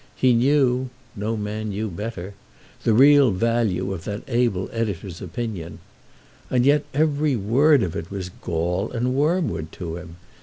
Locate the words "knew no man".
0.33-1.69